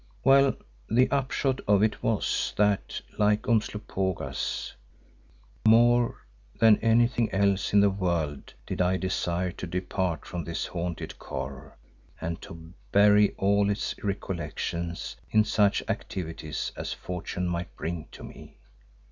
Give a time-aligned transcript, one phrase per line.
[0.23, 0.55] Well,
[0.89, 4.73] the upshot of it was that, like Umslopogaas,
[5.67, 6.25] more
[6.57, 11.73] than anything else in the world did I desire to depart from this haunted Kôr
[12.19, 18.57] and to bury all its recollections in such activities as fortune might bring to me.